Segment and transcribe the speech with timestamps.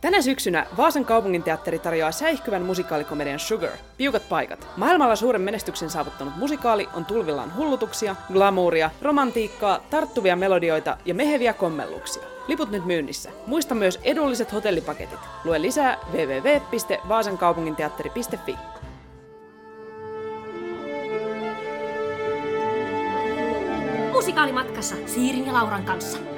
[0.00, 4.66] Tänä syksynä Vaasan kaupunginteatteri tarjoaa säihkyvän musikaalikomedian Sugar, piukat paikat.
[4.76, 12.22] Maailmalla suuren menestyksen saavuttanut musikaali on tulvillaan hullutuksia, glamouria, romantiikkaa, tarttuvia melodioita ja meheviä kommelluksia.
[12.48, 13.30] Liput nyt myynnissä.
[13.46, 15.18] Muista myös edulliset hotellipaketit.
[15.44, 18.56] Lue lisää www.vaasankaupunginteatteri.fi.
[24.12, 26.37] Musikaalimatkassa Siirin ja Lauran kanssa.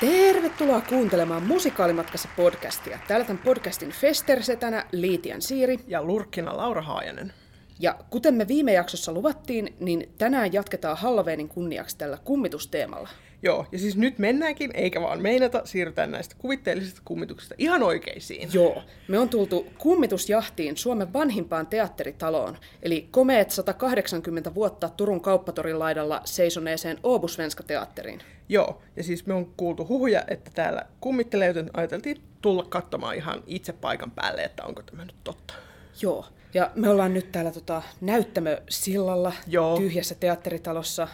[0.00, 2.98] Tervetuloa kuuntelemaan Musikaalimatkassa podcastia.
[3.08, 5.78] Täällä tämän podcastin festersetänä Liitian Siiri.
[5.86, 7.32] Ja lurkkina Laura Haajanen.
[7.80, 13.08] Ja kuten me viime jaksossa luvattiin, niin tänään jatketaan Halloweenin kunniaksi tällä kummitusteemalla.
[13.42, 18.48] Joo, ja siis nyt mennäänkin, eikä vaan meinata, siirrytään näistä kuvitteellisista kummituksista ihan oikeisiin.
[18.52, 26.20] Joo, me on tultu kummitusjahtiin Suomen vanhimpaan teatteritaloon, eli komeet 180 vuotta Turun kauppatorin laidalla
[26.24, 28.20] seisoneeseen Oobusvenska teatteriin.
[28.48, 33.42] Joo, ja siis me on kuultu huhuja, että täällä kummittelee, joten ajateltiin tulla katsomaan ihan
[33.46, 35.54] itse paikan päälle, että onko tämä nyt totta.
[36.02, 39.76] Joo, ja me ollaan nyt täällä tota, näyttämösillalla Joo.
[39.78, 41.08] tyhjässä teatteritalossa.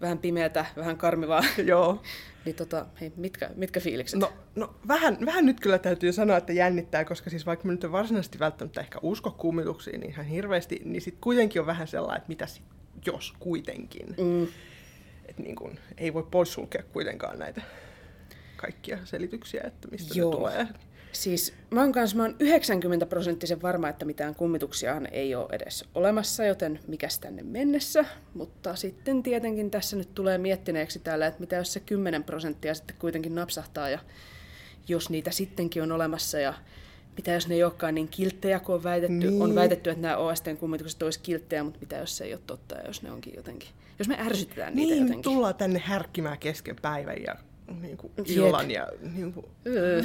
[0.00, 1.44] Vähän pimeätä, vähän karmivaa.
[1.66, 2.02] Joo.
[2.44, 4.20] niin tota, hei, mitkä, mitkä fiilikset?
[4.20, 7.84] No, no vähän, vähän nyt kyllä täytyy sanoa, että jännittää, koska siis vaikka mä nyt
[7.84, 12.18] en varsinaisesti välttämättä ehkä usko kummituksiin niin ihan hirveästi, niin sitten kuitenkin on vähän sellainen,
[12.18, 12.62] että mitä sit,
[13.06, 14.06] jos kuitenkin.
[14.06, 14.42] Mm,
[15.28, 17.62] Että niin kun, ei voi poissulkea kuitenkaan näitä
[18.56, 20.30] kaikkia selityksiä, että mistä Joo.
[20.30, 20.66] ne tulee.
[21.12, 25.84] Siis mä oon kanssa, mä oon 90 prosenttisen varma, että mitään kummituksiahan ei ole edes
[25.94, 28.04] olemassa, joten mikäs tänne mennessä.
[28.34, 32.96] Mutta sitten tietenkin tässä nyt tulee miettineeksi täällä, että mitä jos se 10 prosenttia sitten
[32.98, 33.98] kuitenkin napsahtaa ja
[34.88, 36.54] jos niitä sittenkin on olemassa ja
[37.16, 39.14] mitä jos ne ei olekaan niin kilttejä kuin on väitetty.
[39.30, 39.42] Niin.
[39.42, 42.74] On väitetty, että nämä OSTn kummitukset olisi kilttejä, mutta mitä jos se ei ole totta
[42.74, 43.68] ja jos ne onkin jotenkin.
[43.98, 45.22] Jos me ärsytetään niitä Niin, jotenkin.
[45.22, 47.34] tullaan tänne härkkimään kesken päivän ja
[47.80, 48.26] niin kuin Jep.
[48.28, 50.02] illan ja niin kuin, Öö.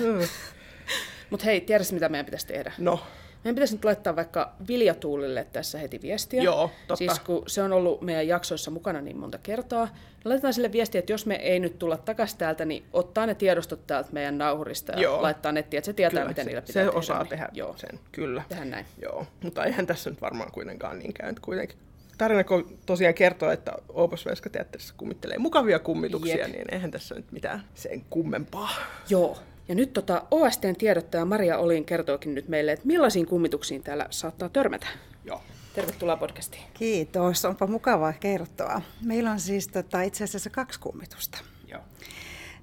[1.30, 2.72] Mutta hei, tiedätkö mitä meidän pitäisi tehdä?
[2.78, 3.00] No,
[3.44, 6.44] Meidän pitäisi nyt laittaa vaikka Viljatuulille tässä heti viestiä.
[6.44, 6.96] Joo, totta.
[6.96, 9.86] Siis kun se on ollut meidän jaksoissa mukana niin monta kertaa.
[9.86, 13.36] niin Laitetaan sille viestiä, että jos me ei nyt tulla takaisin täältä, niin ottaa ne
[13.36, 15.22] tiedostot täältä meidän nauhurista ja Joo.
[15.22, 17.00] laittaa nettiin, että se tietää, kyllä, miten se, niillä pitää se tehdä.
[17.00, 18.44] osaa niin- tehdä Joo, sen, kyllä.
[18.50, 18.86] tehdään näin.
[19.02, 21.78] Joo, mutta eihän tässä nyt varmaan kuitenkaan niin käynyt kuitenkin.
[22.18, 22.44] Tarina
[22.86, 26.48] tosiaan kertoo, että Opus teatterissa kummittelee mukavia kummituksia, Jep.
[26.52, 28.70] niin eihän tässä nyt mitään sen kummempaa.
[29.10, 29.38] Joo.
[29.68, 34.50] Ja nyt tota OSTn tiedottaja Maria Olin kertookin nyt meille, että millaisiin kummituksiin täällä saattaa
[34.50, 34.88] törmätä.
[35.26, 35.42] Joo.
[35.76, 36.64] Tervetuloa podcastiin.
[36.74, 38.82] Kiitos, onpa mukavaa kertoa.
[39.06, 41.38] Meillä on siis tota, itse asiassa kaksi kummitusta.
[41.68, 41.82] Joo.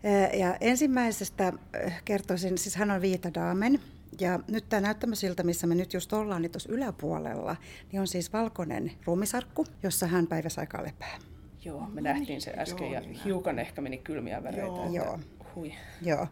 [0.05, 1.53] Ää, Ja ensimmäisestä
[1.87, 3.81] äh, kertoisin, siis hän on Viita Daamen.
[4.21, 7.57] Ja nyt tämä näyttämösilta, missä me nyt just ollaan, niin tuossa yläpuolella,
[7.93, 11.19] niin on siis valkoinen ruumisarkku, jossa hän päiväsaikaa lepää.
[11.65, 14.67] Joo, me nähtiin se äsken Joo, ja niin hiukan ehkä meni kylmiä väreitä.
[14.67, 14.85] Joo.
[14.85, 15.19] että- Joo.
[15.57, 15.75] Hui.
[16.03, 16.27] Joo.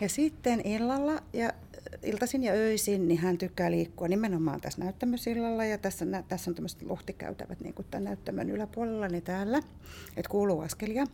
[0.00, 1.52] Ja sitten illalla ja äh,
[2.02, 5.64] iltaisin ja öisin, niin hän tykkää liikkua nimenomaan tässä näyttämösillalla.
[5.64, 9.58] Ja tässä, nä- tässä on tämmöiset luhtikäytävät niin kuin tämän näyttämön yläpuolella, niin täällä,
[10.16, 11.06] että kuuluu askelia.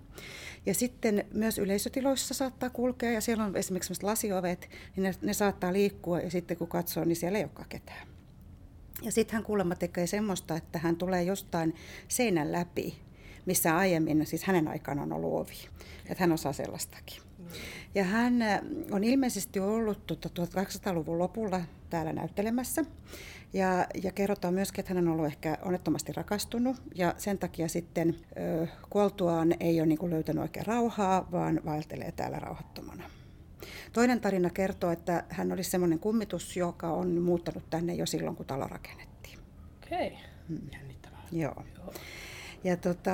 [0.66, 5.72] Ja sitten myös yleisötiloissa saattaa kulkea, ja siellä on esimerkiksi lasiovet, niin ne, ne saattaa
[5.72, 8.08] liikkua, ja sitten kun katsoo, niin siellä ei olekaan ketään.
[9.02, 11.74] Ja sitten hän kuulemma tekee semmoista, että hän tulee jostain
[12.08, 12.98] seinän läpi,
[13.46, 15.68] missä aiemmin, siis hänen aikana on ollut ovi.
[16.06, 17.27] Että hän osaa sellaistakin.
[17.94, 18.60] Ja hän äh,
[18.90, 21.60] on ilmeisesti ollut tuota 1800-luvun lopulla
[21.90, 22.84] täällä näyttelemässä.
[23.52, 28.16] Ja, ja kerrotaan myöskin, että hän on ollut ehkä onnettomasti rakastunut ja sen takia sitten
[28.36, 33.04] ö, kuoltuaan ei ole niin löytänyt oikein rauhaa, vaan vaeltelee täällä rauhattomana.
[33.92, 38.46] Toinen tarina kertoo, että hän oli semmoinen kummitus, joka on muuttanut tänne jo silloin, kun
[38.46, 39.38] talo rakennettiin.
[39.84, 40.06] Okei.
[40.06, 40.58] Okay.
[40.72, 41.22] Jännittävää.
[41.32, 41.64] Joo.
[42.64, 43.12] Ja tota,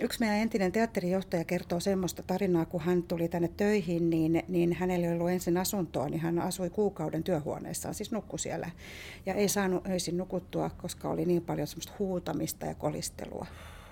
[0.00, 5.06] yksi meidän entinen teatterijohtaja kertoo semmoista tarinaa, kun hän tuli tänne töihin, niin, niin hänellä
[5.06, 8.70] ei ollut ensin asuntoa, niin hän asui kuukauden työhuoneessaan, siis nukkui siellä.
[9.26, 13.46] Ja ei saanut öisin nukuttua, koska oli niin paljon semmoista huutamista ja kolistelua.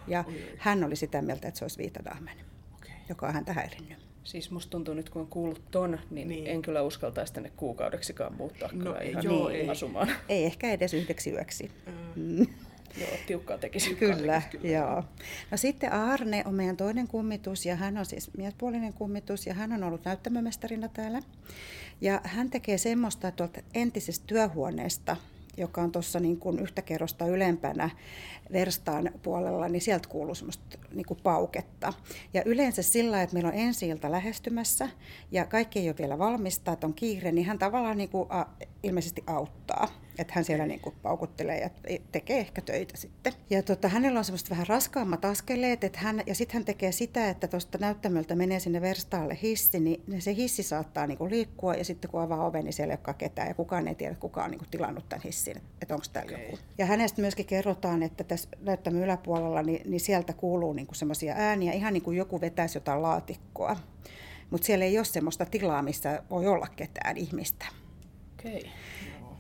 [0.09, 0.25] Ja
[0.59, 2.37] hän oli sitä mieltä, että se olisi Viitadaamen,
[2.77, 2.93] Okei.
[3.09, 3.99] joka on häntä häirinnyt.
[4.25, 6.47] Siis musta tuntuu nyt, kun on kuullut ton, niin, Niin.
[6.47, 9.61] en kyllä uskaltaisi tänne kuukaudeksikaan muuttaa No, kyllä ihan joo, niin.
[9.61, 9.69] ei.
[9.71, 10.09] asumaan.
[10.29, 11.71] Ei ehkä edes yhdeksi yöksi.
[13.01, 13.95] Joo, tiukkaa tekisi.
[13.95, 15.05] Kyllä, joo.
[15.51, 19.73] No sitten Arne on meidän toinen kummitus ja hän on siis miespuolinen kummitus ja hän
[19.73, 21.23] on ollut näyttämömestarina täällä.
[22.01, 25.17] Ja hän tekee semmoista tuolta entisestä työhuoneesta,
[25.57, 27.91] joka on tuossa niin kuin yhtä kerrosta ylempänä
[28.53, 31.93] verstaan puolella, niin sieltä kuuluu semmoista niin kuin pauketta.
[32.35, 34.89] Ja yleensä sillä että meillä on ensi ilta lähestymässä
[35.31, 38.47] ja kaikki ei ole vielä valmista, että on kiire, niin hän tavallaan niin kuin, a,
[38.83, 39.89] ilmeisesti auttaa.
[40.19, 41.71] Että hän siellä niin kuin paukuttelee ja
[42.13, 43.33] tekee ehkä töitä sitten.
[43.51, 47.31] Ja tota, hänellä on semmoista vähän raskaammat askeleet, että hän, ja sitten hän tekee sitä,
[47.31, 51.85] että tuosta näyttämöltä menee sinne verstaalle hissi, niin se hissi saattaa niin kuin liikkua, ja
[51.85, 54.51] sitten kun avaa oven, niin siellä ei olekaan ketään, ja kukaan ei tiedä, kuka on
[54.51, 56.45] niin kuin tilannut tämän hissin, että onko täällä okay.
[56.45, 56.59] joku.
[56.79, 61.73] Ja hänestä myöskin kerrotaan, että tässä näyttämön yläpuolella, niin, niin sieltä kuuluu niin semmoisia ääniä,
[61.73, 63.77] ihan niin kuin joku vetäisi jotain laatikkoa.
[64.51, 67.67] Mutta siellä ei ole semmoista tilaa, missä voi olla ketään ihmistä.
[68.39, 68.59] Okei.
[68.59, 68.71] Okay.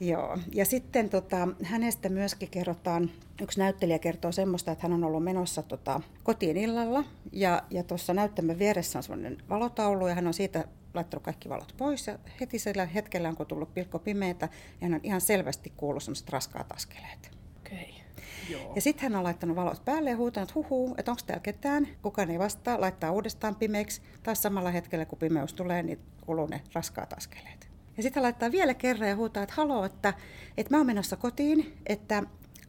[0.01, 3.11] Joo, ja sitten tota, hänestä myöskin kerrotaan,
[3.43, 8.15] yksi näyttelijä kertoo semmoista, että hän on ollut menossa tota, kotiin illalla, ja, ja tuossa
[8.15, 10.65] näyttämön vieressä on semmoinen valotaulu, ja hän on siitä
[10.95, 14.49] laittanut kaikki valot pois, ja heti sillä hetkellä, kun tullut pilkko pimeätä,
[14.81, 17.31] ja hän on ihan selvästi kuullut semmoiset raskaat askeleet.
[17.61, 17.95] Okay.
[18.51, 18.73] Joo.
[18.75, 21.89] Ja sitten hän on laittanut valot päälle ja huutanut huhuu, että onko täällä ketään.
[22.03, 24.03] Kukaan ei vastaa, laittaa uudestaan pimeäksi.
[24.23, 27.70] Taas samalla hetkellä, kun pimeys tulee, niin kuluu ne raskaat askeleet.
[28.01, 30.15] Ja sitten laittaa vielä kerran ja huutaa, että haloo, että,
[30.57, 32.23] että mä oon menossa kotiin, että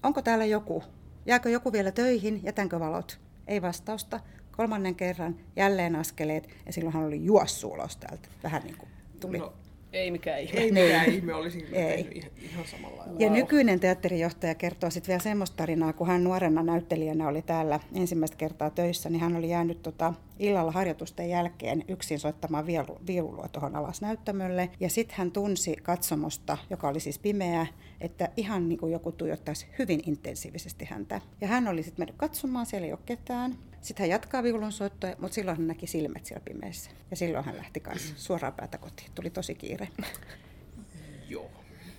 [0.04, 0.84] onko täällä joku?
[1.26, 2.40] Jääkö joku vielä töihin?
[2.44, 3.20] Jätänkö valot?
[3.48, 4.20] Ei vastausta.
[4.52, 8.30] Kolmannen kerran jälleen askeleet ja silloin hän oli juossu ulos täältä.
[8.44, 8.90] Vähän niin kuin
[9.20, 9.54] tuli no,
[9.94, 10.60] ei mikään ihme.
[10.60, 11.16] Ei mikään niin.
[11.16, 12.04] ihme, olisin kyllä ei.
[12.04, 13.16] tehnyt ihan samalla lailla.
[13.20, 13.38] Ja wow.
[13.38, 18.70] nykyinen teatterijohtaja kertoo sitten vielä semmoista tarinaa, kun hän nuorena näyttelijänä oli täällä ensimmäistä kertaa
[18.70, 22.66] töissä, niin hän oli jäänyt tota illalla harjoitusten jälkeen yksin soittamaan
[23.08, 24.70] viulua tuohon alas näyttämölle.
[24.80, 27.68] Ja sitten hän tunsi katsomosta, joka oli siis pimeä,
[28.02, 31.22] että ihan niin kuin joku tuijottaisi hyvin intensiivisesti häntä.
[31.42, 33.58] Ja hän oli sitten mennyt katsomaan, siellä ei ole ketään.
[33.82, 36.92] Sitten hän jatkaa viulunsoittoa, mutta silloin hän näki silmät siellä pimeässä.
[37.12, 39.12] Ja silloin hän lähti kanssa suoraan päätä kotiin.
[39.16, 39.88] Tuli tosi kiire.
[41.30, 41.52] Joo.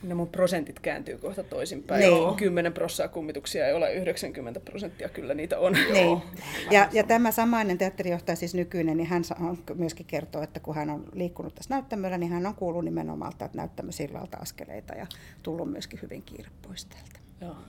[0.02, 2.00] No mun prosentit kääntyy kohta toisinpäin.
[2.00, 2.36] Niin.
[2.36, 5.72] 10 prosenttia kummituksia ei ole, 90 prosenttia kyllä niitä on.
[5.72, 6.22] Niin.
[6.70, 9.22] Ja, ja tämä samainen teatterijohtaja, siis nykyinen, niin hän
[9.74, 13.56] myöskin kertoo, että kun hän on liikkunut tässä näyttämöllä, niin hän on kuullut nimenomaan täältä
[13.56, 15.06] näyttämösillalta askeleita ja
[15.42, 17.22] tullut myöskin hyvin kiire pois täältä.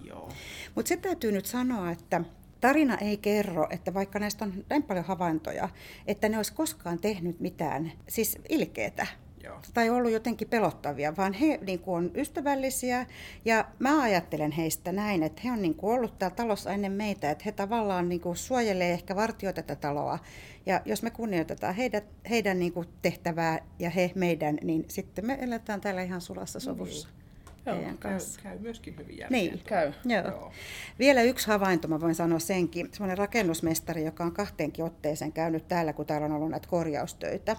[0.04, 0.30] Joo.
[0.76, 2.22] Mutta se täytyy nyt sanoa, että
[2.64, 5.70] tarina ei kerro, että vaikka näistä on näin paljon havaintoja,
[6.08, 9.08] että ne olisi koskaan tehnyt mitään, siis ilkeetä.
[9.44, 9.60] Joo.
[9.74, 13.06] tai ollut jotenkin pelottavia, vaan he niin kuin, on ystävällisiä
[13.46, 17.32] ja mä ajattelen heistä näin, että he on niin kuin, ollut täällä talossa ennen meitä,
[17.32, 20.20] että he tavallaan niin kuin, suojelee ehkä vartio tätä taloa
[20.66, 25.38] ja jos me kunnioitetaan heidän, heidän niin kuin, tehtävää ja he meidän, niin sitten me
[25.42, 27.08] eletään täällä ihan sulassa sovussa.
[27.08, 27.23] Mm.
[27.66, 29.38] Joo, käy, käy myöskin hyvin järkeä.
[29.38, 29.92] Niin, käy.
[30.06, 30.28] Joo.
[30.28, 30.52] Joo.
[31.00, 32.90] Vielä yksi havainto, mä voin sanoa senkin.
[32.92, 37.56] Sellainen rakennusmestari, joka on kahteenkin otteeseen käynyt täällä, kun täällä on ollut näitä korjaustöitä,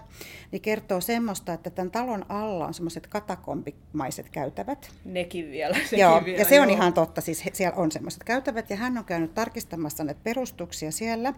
[0.51, 4.91] niin kertoo semmoista, että tämän talon alla on semmoiset katakombimaiset käytävät.
[5.05, 5.75] Nekin vielä.
[5.83, 6.77] Sekin joo, vielä, ja se on joo.
[6.77, 11.33] ihan totta, siis siellä on semmoiset käytävät, ja hän on käynyt tarkistamassa näitä perustuksia siellä.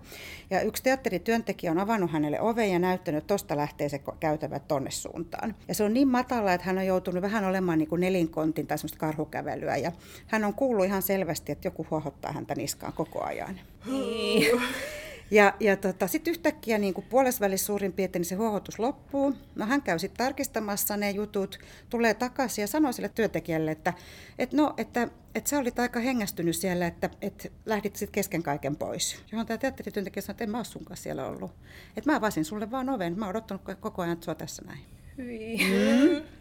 [0.49, 4.91] Ja yksi teatterityöntekijä on avannut hänelle oven ja näyttänyt, että tuosta lähtee se käytävä tonne
[4.91, 5.55] suuntaan.
[5.67, 8.67] Ja se on niin matala, että hän on joutunut vähän olemaan niin kuin nelinkontti minuutin
[8.67, 9.77] tai semmoista karhukävelyä.
[9.77, 9.91] Ja
[10.27, 13.59] hän on kuullut ihan selvästi, että joku huohottaa häntä niskaan koko ajan.
[13.85, 14.61] Niin.
[15.31, 19.33] Ja, ja tota, sitten yhtäkkiä niin puolesvälissä suurin piirtein niin se huohotus loppuu.
[19.55, 21.59] No hän käy sitten tarkistamassa ne jutut,
[21.89, 23.93] tulee takaisin ja sanoo sille työntekijälle, että,
[24.39, 28.75] että, no, että, että sä olit aika hengästynyt siellä, että, että lähdit sitten kesken kaiken
[28.75, 29.19] pois.
[29.31, 31.51] Johon tämä teatterityöntekijä sanoi, että en mä ole siellä ollut.
[31.97, 34.79] Että mä avasin sulle vaan oven, mä oon odottanut koko ajan sua tässä näin.
[35.17, 35.57] Hyi.
[35.57, 36.36] Mm.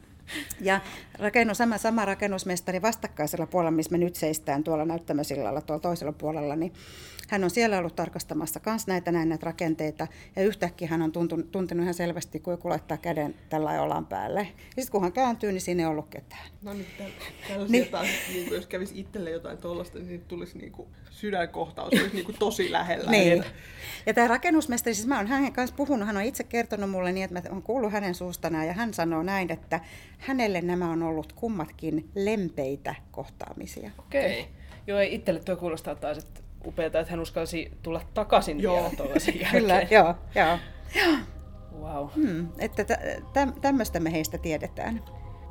[0.60, 0.80] Ja
[1.18, 6.56] rakennus, sama, sama rakennusmestari vastakkaisella puolella, missä me nyt seistään tuolla näyttämösillalla tuolla toisella puolella,
[6.56, 6.72] niin
[7.26, 10.06] hän on siellä ollut tarkastamassa myös näitä, näin, näitä rakenteita,
[10.36, 14.40] ja yhtäkkiä hän on tuntunut, tuntunut ihan selvästi, kun joku laittaa käden tällä olan päälle.
[14.40, 16.48] Ja sitten kun hän kääntyy, niin siinä ei ollut ketään.
[16.62, 16.86] No niin,
[17.48, 17.90] tällaisia niin.
[17.90, 22.24] taas, niin kuin jos kävisi itselle jotain tuollaista, niin tulisi niin kuin sydänkohtaus, olisi niin
[22.24, 23.10] kuin tosi lähellä.
[23.10, 23.44] niin.
[24.06, 27.24] Ja tämä rakennusmestari, siis mä oon hänen kanssa puhunut, hän on itse kertonut mulle niin,
[27.24, 29.80] että mä oon kuullut hänen suustanaan, ja hän sanoo näin, että
[30.18, 33.90] hänelle nämä on ollut kummatkin lempeitä kohtaamisia.
[33.98, 34.40] Okei.
[34.40, 34.52] Okay.
[34.86, 38.76] Joo, ei itselle tuo kuulostaa taas, että upeaa, että hän uskalsi tulla takaisin joo.
[38.76, 40.58] vielä tuollaisen Kyllä, joo, joo.
[41.80, 42.08] Wow.
[42.16, 42.98] Hmm, että tä,
[43.60, 45.02] tämmöistä me heistä tiedetään.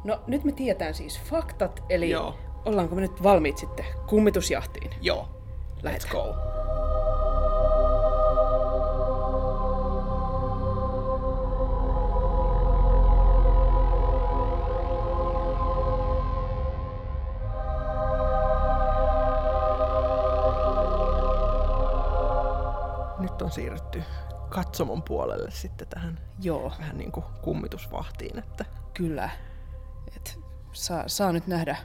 [0.04, 2.36] No nyt me tiedetään siis faktat, eli joo.
[2.66, 4.92] ollaanko me nyt valmiit sitten kummitusjahtiin?
[5.02, 5.30] Joo.
[5.84, 6.55] Let's go.
[23.46, 24.04] On siirrytty
[24.50, 26.74] katsomon puolelle sitten tähän Joo.
[26.80, 28.40] vähän niin kuin kummitusvahtiin.
[28.40, 28.66] Että...
[28.94, 29.30] Kyllä.
[30.16, 30.40] Et
[30.74, 31.78] saa, saa nyt nähdä,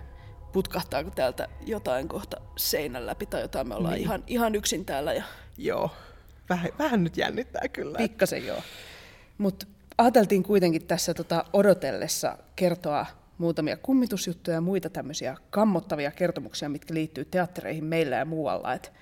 [0.52, 3.68] putkahtaako täältä jotain kohta seinän läpi tai jotain.
[3.68, 4.02] Me ollaan niin.
[4.02, 5.12] ihan, ihan yksin täällä.
[5.12, 5.24] Ja...
[5.58, 5.90] Joo,
[6.48, 7.98] vähän, vähän nyt jännittää kyllä.
[7.98, 8.62] Pikkasen joo.
[9.38, 9.66] Mutta
[9.98, 13.06] ajateltiin kuitenkin tässä tota odotellessa kertoa
[13.38, 18.74] muutamia kummitusjuttuja ja muita tämmöisiä kammottavia kertomuksia, mitkä liittyy teattereihin meillä ja muualla.
[18.74, 18.92] Et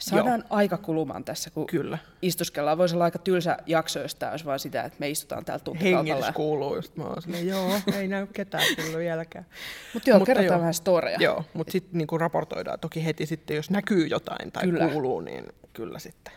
[0.00, 0.46] saadaan Joo.
[0.50, 1.98] aika kulumaan tässä, kun Kyllä.
[2.22, 2.78] istuskellaan.
[2.78, 6.14] Voisi olla aika tylsä jakso, jos tämä olisi vaan sitä, että me istutaan täällä tuntikaupalla.
[6.14, 6.96] Hengitys kuuluu just.
[6.96, 9.46] Mä oon silleen, joo, ei näy ketään kyllä vieläkään.
[9.94, 10.60] Mut joo, Mutta kerrotaan joo.
[10.60, 11.18] vähän storeja.
[11.20, 14.88] Joo, mutta sitten niinku raportoidaan toki heti sitten, jos näkyy jotain tai Kyllä.
[14.88, 16.32] kuuluu, niin kyllä sitten.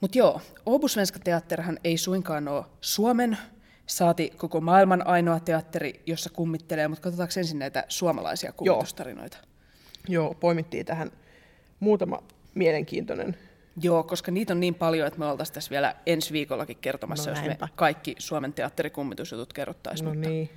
[0.00, 0.86] Mutta joo, Åbo
[1.24, 3.38] teatterhan ei suinkaan ole Suomen,
[3.86, 9.38] saati koko maailman ainoa teatteri, jossa kummittelee, mutta katsotaanko ensin näitä suomalaisia kummitustarinoita.
[10.08, 11.12] Joo, poimittiin tähän
[11.80, 12.22] muutama
[12.58, 13.36] mielenkiintoinen.
[13.82, 17.36] Joo, koska niitä on niin paljon, että me oltaisiin tässä vielä ensi viikollakin kertomassa, No
[17.36, 17.68] jos me näinpä.
[17.76, 20.04] kaikki Suomen teatterikummitusjutut kerrottaisiin.
[20.08, 20.50] No mutta niin.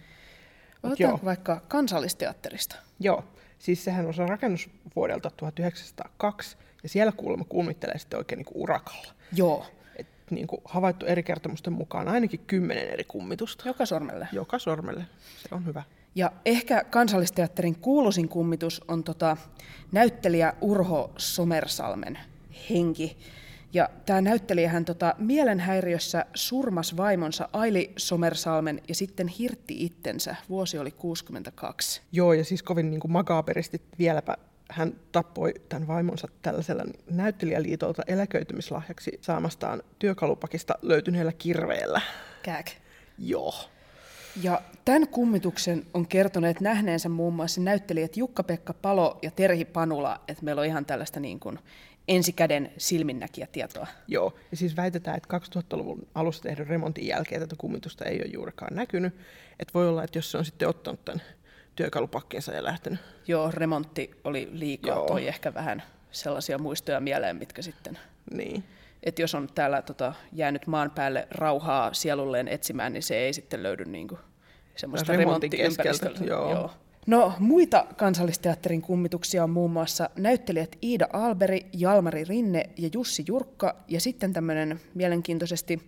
[0.84, 1.26] Otetaanko joo.
[1.26, 2.76] vaikka kansallisteatterista?
[3.00, 3.24] Joo,
[3.60, 9.14] siis sehän on se rakennus vuodelta 1902, ja siellä kuulemma kummittelee sitten oikein niinku urakalla.
[9.34, 9.66] Joo,
[9.96, 13.64] Et niinku havaittu eri kertomusten mukaan ainakin kymmenen eri kummitusta.
[13.70, 14.28] joka sormelle.
[14.32, 15.06] Joka sormelle.
[15.50, 15.84] Se on hyvä.
[16.16, 19.38] Ja ehkä kansallisteatterin kuuluisin kummitus on tota,
[19.92, 22.20] näyttelijä Urho Somersalmen
[22.70, 23.18] henki.
[23.74, 30.36] Ja tämä näyttelijähän tota, mielenhäiriössä surmas vaimonsa Aili Somersalmen ja sitten hirtti itsensä.
[30.50, 32.02] Vuosi oli 62.
[32.12, 33.14] Joo, ja siis kovin niin kuin
[34.00, 34.38] vieläpä
[34.72, 42.02] hän tappoi tämän vaimonsa tällaisella näyttelijäliitolta eläköitymislahjaksi saamastaan työkalupakista löytyneellä kirveellä.
[42.44, 42.68] Kääk.
[43.18, 43.54] Joo.
[44.44, 50.46] Ja tämän kummituksen on kertoneet nähneensä muun muassa näyttelijät Jukka-Pekka Palo ja Terhi Panula, että
[50.46, 51.60] meillä on ihan tällaista niin kuin
[52.08, 53.88] ensikäden silminnäkijätietoa.
[54.08, 58.76] Joo, ja siis väitetään, että 2000-luvun alussa tehdyn remontin jälkeen tätä kummitusta ei ole juurikaan
[58.76, 59.16] näkynyt.
[59.60, 61.22] Että voi olla, että jos se on sitten ottanut tämän
[61.76, 63.00] työkalupakkinsa ja lähtenyt.
[63.28, 65.08] Joo, remontti oli liikaa, Joo.
[65.08, 68.00] toi ehkä vähän sellaisia muistoja mieleen, mitkä sitten,
[68.32, 68.64] Niin.
[69.04, 73.64] Että jos on täällä tota, jäänyt maan päälle rauhaa sielulleen etsimään, niin se ei sitten
[73.64, 74.20] löydy niinku
[74.76, 76.10] semmoista Remontin remonttiympäristöä.
[76.10, 76.72] keskeltä, joo.
[77.08, 83.76] No, muita kansallisteatterin kummituksia on muun muassa näyttelijät Iida Alberi, Jalmari Rinne ja Jussi Jurkka,
[83.88, 85.82] ja sitten tämmöinen mielenkiintoisesti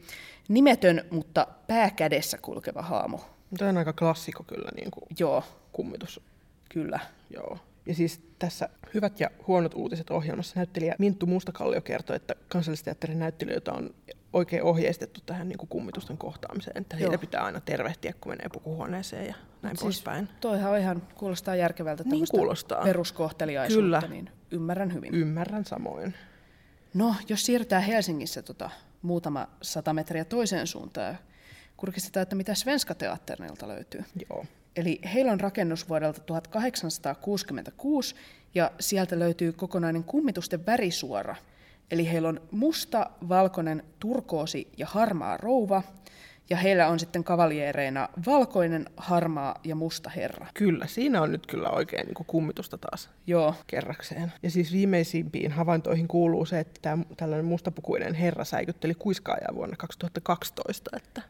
[0.48, 3.17] nimetön, mutta pääkädessä kulkeva haamu.
[3.58, 6.22] Tämä on aika klassikko kyllä niin kuin Joo, kummitus.
[6.70, 7.00] kyllä.
[7.29, 7.58] Joo.
[7.86, 13.72] Ja siis tässä Hyvät ja huonot uutiset ohjelmassa näyttelijä Minttu Mustakallio kertoi, että kansallisteatterin näyttelijöitä
[13.74, 13.96] on
[14.34, 16.82] oikein ohjeistettu tähän niin kuin kummitusten kohtaamiseen.
[16.82, 17.00] Että Joo.
[17.02, 20.30] heitä pitää aina tervehtiä, kun menee pukuhuoneeseen ja näin siis, poispäin.
[20.42, 22.84] Toihan on ihan, kuulostaa järkevältä Niin kuulostaa.
[22.84, 24.02] peruskohteliaisuutta, Kyllä.
[24.10, 25.13] niin ymmärrän hyvin.
[25.13, 26.13] Ymmärrän samoin.
[26.94, 28.70] No, jos siirrytään Helsingissä tota,
[29.02, 31.18] muutama sata metriä toiseen suuntaan
[31.78, 34.04] kurkistetaan, että mitä Svenska Teatternilta löytyy.
[34.30, 34.46] Joo.
[34.75, 38.15] Eli heillä on rakennus vuodelta 1866
[38.56, 41.36] ja sieltä löytyy kokonainen kummitusten värisuora.
[41.92, 45.84] Eli heillä on musta, valkoinen, turkoosi ja harmaa rouva.
[46.50, 50.48] Ja heillä on sitten kavaljeereina valkoinen, harmaa ja musta herra.
[50.53, 54.34] Kyllä, siinä on nyt kyllä oikein niin kummitusta taas Joo, kerrakseen.
[54.44, 60.92] Ja siis viimeisimpiin havaintoihin kuuluu se, että tämä tällainen mustapukuinen herra säikytteli kuiskaajaa vuonna 2012,
[60.98, 61.22] että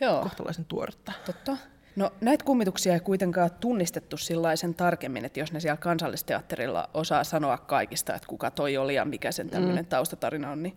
[0.00, 0.22] joo.
[0.22, 1.12] kohtalaisen tuoretta.
[1.26, 1.56] Totta.
[1.98, 7.58] No näitä kummituksia ei kuitenkaan tunnistettu sellaisen tarkemmin, että jos ne siellä kansallisteatterilla osaa sanoa
[7.58, 9.88] kaikista, että kuka toi oli ja mikä sen tämmöinen mm.
[9.88, 10.76] taustatarina on, niin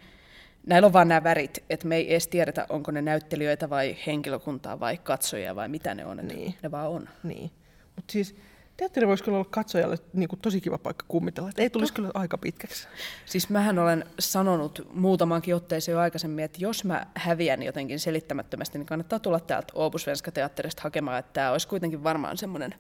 [0.67, 4.79] näillä on vaan nämä värit, että me ei edes tiedetä, onko ne näyttelijöitä vai henkilökuntaa
[4.79, 6.55] vai katsojia vai mitä ne on, että Niin.
[6.63, 7.09] ne vaan on.
[7.23, 7.51] Niin.
[7.95, 8.35] Mutta siis
[8.81, 12.11] teatteri voisi kyllä olla katsojalle niin kuin tosi kiva paikka kummitella, että ei tulisi kyllä
[12.13, 12.87] aika pitkäksi.
[13.25, 18.85] Siis mähän olen sanonut muutamankin otteeseen jo aikaisemmin, että jos mä häviän jotenkin selittämättömästi, niin
[18.85, 22.75] kannattaa tulla täältä Åbosvenska teatterista hakemaan, että tämä olisi kuitenkin varmaan semmoinen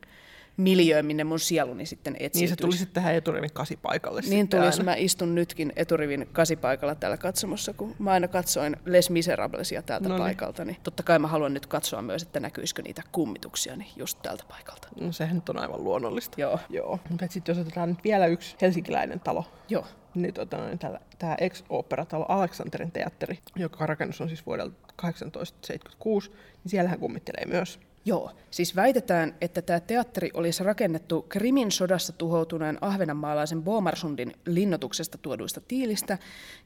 [0.57, 2.39] miljöö, minne mun sieluni sitten etsiytyisi.
[2.39, 4.21] Niin se tuli sitten tähän eturivin kasipaikalle.
[4.29, 4.79] Niin tulisi.
[4.79, 4.91] aina.
[4.91, 10.23] Mä istun nytkin eturivin kasipaikalla täällä katsomossa, kun mä aina katsoin Les Miserablesia täältä Noniin.
[10.23, 10.65] paikalta.
[10.65, 14.43] Niin totta kai mä haluan nyt katsoa myös, että näkyisikö niitä kummituksia niin just täältä
[14.49, 14.87] paikalta.
[15.01, 16.41] No, sehän nyt on aivan luonnollista.
[16.41, 16.59] Joo.
[16.69, 16.99] Joo.
[17.09, 19.85] Mutta sitten jos otetaan nyt vielä yksi helsinkiläinen talo, Joo.
[20.15, 20.79] niin tota, niin
[21.19, 27.79] tämä ex-operatalo Aleksanterin teatteri, joka rakennus on siis vuodelta 1876, niin siellähän kummittelee myös.
[28.05, 35.61] Joo, siis väitetään, että tämä teatteri olisi rakennettu Krimin sodassa tuhoutuneen ahvenanmaalaisen Bomarsundin linnoituksesta tuoduista
[35.67, 36.17] tiilistä,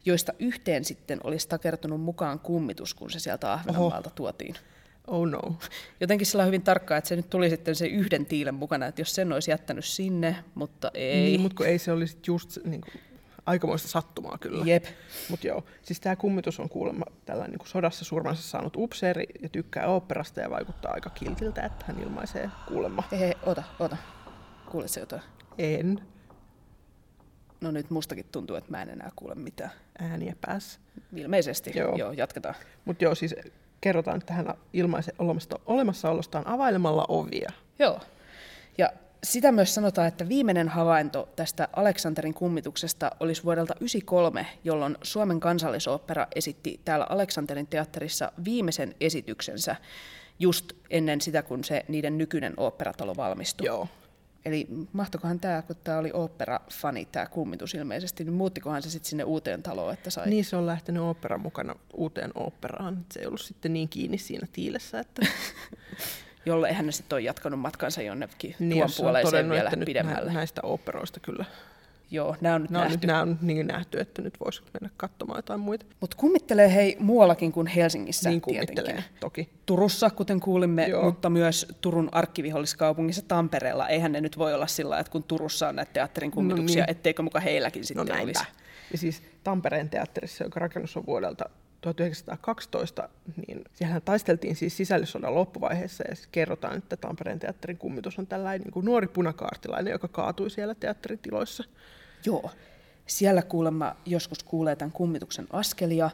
[0.06, 4.56] joista yhteen sitten olisi takertunut mukaan kummitus, kun se sieltä Ahvenanmaalta tuotiin.
[5.08, 5.40] Oh no.
[6.00, 9.02] Jotenkin sillä on hyvin tarkkaa, että se nyt tuli sitten se yhden tiilen mukana, että
[9.02, 11.24] jos sen olisi jättänyt sinne, mutta ei.
[11.24, 12.94] Niin, mutta kun ei se olisi just niin kuin,
[13.46, 14.66] aikamoista sattumaa kyllä.
[14.66, 14.86] Jep.
[15.30, 19.88] Mutta joo, siis tämä kummitus on kuulemma tällainen niin sodassa surmansa saanut upseeri ja tykkää
[19.88, 23.04] oopperasta ja vaikuttaa aika kiltiltä, että hän ilmaisee kuulemma.
[23.12, 23.98] Hei, hei, ota, ota.
[24.72, 25.22] Kuulet se jotain?
[25.58, 26.02] En
[27.62, 29.72] No nyt mustakin tuntuu, että mä en enää kuule mitään.
[30.00, 30.80] ääniä päässä.
[31.16, 31.72] Ilmeisesti.
[31.76, 31.96] Joo.
[31.96, 32.56] Joo, jatketaan.
[32.86, 33.36] Mutta joo, siis
[33.82, 35.16] kerrotaan, että hän ilmaisee
[35.66, 37.50] olemassaolostaan availemalla ovia.
[37.80, 38.00] Joo.
[38.78, 38.90] Ja
[39.26, 46.28] sitä myös sanotaan, että viimeinen havainto tästä Aleksanterin kummituksesta olisi vuodelta 1993, jolloin Suomen kansallisooppera
[46.36, 49.76] esitti täällä Aleksanterin teatterissa viimeisen esityksensä
[50.40, 53.68] just ennen sitä, kun se niiden nykyinen oopperatalo valmistui.
[53.68, 53.88] Joo.
[54.46, 59.24] Eli mahtokohan tämä, kun tämä oli opera-fani, tämä kummitus ilmeisesti, niin muuttikohan se sitten sinne
[59.24, 60.30] uuteen taloon, että sai...
[60.30, 63.06] Niin se on lähtenyt opera mukana uuteen operaan.
[63.12, 65.22] Se ei ollut sitten niin kiinni siinä tiilessä, että
[66.46, 69.86] jolle eihän ne sitten ole jatkanut matkansa jonnekin niin, tuon on puoleiseen todennut, vielä että
[69.86, 70.28] pidemmälle.
[70.32, 71.46] nä- näistä operoista kyllä.
[72.12, 72.98] Joo, nämä on nyt Nämä on, nähty.
[72.98, 75.86] nyt, nämä on niin nähty, että nyt voisi mennä katsomaan jotain muita.
[76.02, 79.20] Mutta kummittelee hei muuallakin kuin Helsingissä niin kummittelee, tietenkin.
[79.20, 79.50] toki.
[79.66, 81.04] Turussa, kuten kuulimme, Joo.
[81.06, 83.88] mutta myös Turun arkkiviholliskaupungissa Tampereella.
[83.88, 86.92] Eihän ne nyt voi olla sillä että kun Turussa on näitä teatterin kummituksia, niin.
[86.92, 88.24] etteikö muka heilläkin No sitten näinpä.
[88.40, 88.44] olisi.
[88.92, 91.50] Ja siis Tampereen teatterissa, joka rakennus on vuodelta
[91.82, 93.10] 1912,
[93.48, 98.62] niin siellähän taisteltiin siis sisällissodan loppuvaiheessa ja siis kerrotaan, että Tampereen teatterin kummitus on tällainen
[98.62, 101.64] niin kuin nuori punakaartilainen, joka kaatui siellä teatteritiloissa.
[102.26, 102.52] Joo.
[103.08, 106.10] Siellä kuulemma joskus kuulee tämän kummituksen askelia,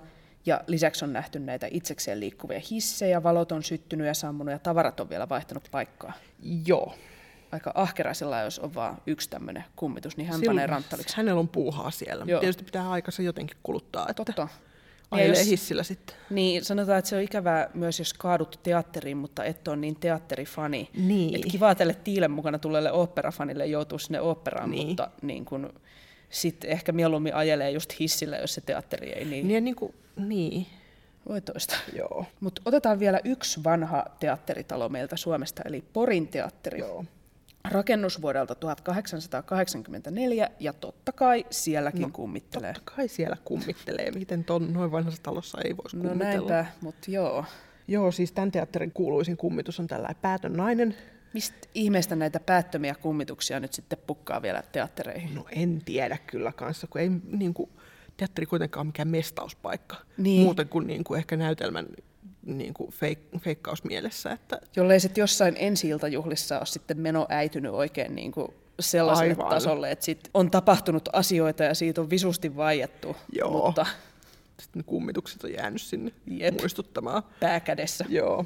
[0.46, 5.00] ja lisäksi on nähty näitä itsekseen liikkuvia hissejä, valot on syttynyt ja sammunut, ja tavarat
[5.00, 6.14] on vielä vaihtanut paikkaa.
[6.66, 6.96] Joo.
[7.52, 11.18] Aika ahkera sillä, jos on vain yksi tämmöinen kummitus, niin hän Silloin panee ranttaliksi.
[11.18, 12.26] Hänellä on puuhaa siellä.
[12.28, 12.40] Joo.
[12.40, 14.48] Tietysti pitää aikansa jotenkin kuluttaa, että Totta.
[15.12, 16.16] Ja ajelee jos- hissillä sitten.
[16.30, 20.90] Niin, sanotaan, että se on ikävää myös, jos kaadut teatteriin, mutta et ole niin teatterifani.
[20.98, 21.36] Niin.
[21.36, 24.88] Et kiva tälle Tiilen mukana tulleelle oopperafanille joutuu sinne oopperaan, Niin.
[24.88, 25.74] mutta niin kun,
[26.30, 30.66] sit ehkä mieluummin ajelee just hissillä, jos se teatteri ei niin, Niin, niin, kuin, niin.
[31.30, 31.76] voi toista.
[31.98, 32.26] joo.
[32.40, 36.80] Mutta otetaan vielä yksi vanha teatteritalo meiltä Suomesta, eli Porin teatteri.
[36.80, 37.06] Joo.
[37.70, 42.74] Rakennus vuodelta 1884, ja totta kai sielläkin no, kummittelee.
[42.74, 44.12] Totta kai siellä kummittelee.
[44.12, 46.50] Miten ton, noin vanhassa talossa ei voisi No kummitella?
[46.52, 47.46] näinpä, mutta joo.
[47.88, 50.96] Joo, siis tämän teatterin kuuluisin kummitus on tällainen päätön nainen.
[51.34, 55.36] Mistä ihmeestä näitä päättömiä kummituksia nyt sitten pukkaa vielä teattereihin?
[55.36, 57.70] No en tiedä kyllä kanssa, kun ei niin kuin,
[58.18, 59.96] teatteri kuitenkaan ole mikään mestauspaikka.
[60.18, 60.42] Niin.
[60.42, 61.88] Muuten kuin, niin kuin ehkä näytelmän
[62.46, 64.32] niin kuin feik, feikkausmielessä.
[64.32, 68.48] Että Jollei sitten jossain ensi iltajuhlissa ole sitten meno äitynyt oikein niin kuin
[68.80, 69.50] sellaiselle Aivan.
[69.50, 73.66] tasolle, että sit on tapahtunut asioita ja siitä on visusti vaiettu, Joo.
[73.66, 73.86] mutta
[74.60, 76.60] sitten ne kummitukset on jäänyt sinne Jep.
[76.60, 77.24] muistuttamaan.
[77.40, 78.06] pääkädessä.
[78.10, 78.46] Joo.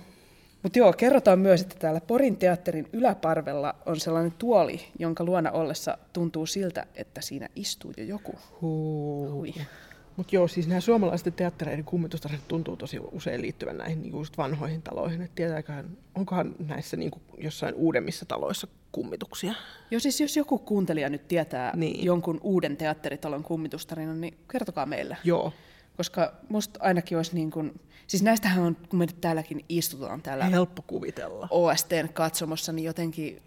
[0.64, 5.98] Mutta joo, kerrotaan myös, että täällä Porin teatterin yläparvella on sellainen tuoli, jonka luona ollessa
[6.14, 8.34] tuntuu siltä, että siinä istuu jo joku.
[8.62, 9.54] Hui.
[10.18, 14.82] Mutta joo, siis nämä suomalaisten teattereiden kummitustarinat tuntuu tosi usein liittyvän näihin niin just vanhoihin
[14.82, 15.22] taloihin.
[15.22, 19.54] Et tietääköhän, onkohan näissä niin jossain uudemmissa taloissa kummituksia?
[19.92, 22.06] Joo, siis jos joku kuuntelija nyt tietää Niin.
[22.06, 25.18] jonkun uuden teatteritalon kummitustarinan, niin kertokaa meille.
[25.24, 25.54] Joo.
[25.98, 30.46] Koska musta ainakin olisi niin kuin, siis näistähän on, kun me nyt täälläkin istutaan täällä
[30.46, 31.48] Helppo kuvitella.
[31.52, 33.42] OSTn katsomossa, niin jotenkin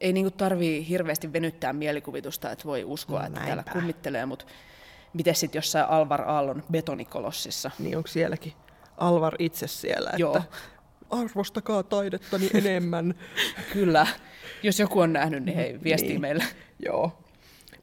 [0.00, 3.72] ei niin kuin tarvii hirveästi venyttää mielikuvitusta, että voi uskoa, No että täällä näinpä.
[3.72, 4.44] kummittelee, mutta
[5.14, 7.70] miten sitten jossain Alvar Aallon betonikolossissa?
[7.78, 8.52] Niin onko sielläkin
[8.96, 10.36] Alvar itse siellä, Joo.
[10.36, 10.48] että
[11.10, 13.14] arvostakaa taidettani enemmän.
[13.72, 14.06] Kyllä,
[14.62, 16.20] jos joku on nähnyt, niin hei, viestii Niin.
[16.20, 16.44] meille.
[16.84, 17.18] Joo.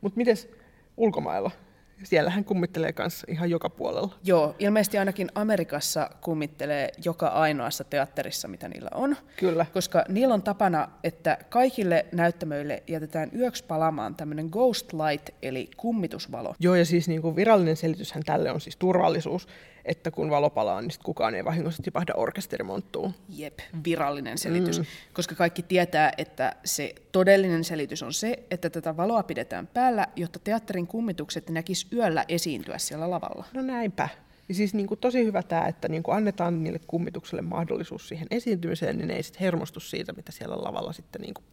[0.01, 0.49] Mutta mites
[0.97, 1.51] ulkomailla?
[2.03, 4.15] Siellähän kummittelee kanssa ihan joka puolella.
[4.23, 9.15] Joo, ilmeisesti ainakin Amerikassa kummittelee joka ainoassa teatterissa, mitä niillä on.
[9.37, 9.65] Kyllä.
[9.73, 16.55] Koska niillä on tapana, että kaikille näyttämöille jätetään yöksi palamaan tämmöinen ghost light, eli kummitusvalo.
[16.59, 19.47] Joo, ja siis niin kuin virallinen selityshän tälle on siis turvallisuus,
[19.85, 23.13] että kun valo palaa, niin sit kukaan ei vahingossa tipahda orkesterimonttuun.
[23.29, 24.79] Jep, virallinen selitys.
[24.79, 24.85] Mm.
[25.13, 30.39] Koska kaikki tietää, että se todellinen selitys on se, että tätä valoa pidetään päällä, jotta
[30.39, 33.45] teatterin kummitukset näkis yöllä esiintyä siellä lavalla.
[33.53, 34.09] No näinpä.
[34.49, 38.27] Ja siis niin kuin tosi hyvä tämä, että niin kuin annetaan niille kummitukselle mahdollisuus siihen
[38.31, 41.45] esiintymiseen, niin ne ei sitten hermostu siitä, mitä siellä lavalla sitten niin kuin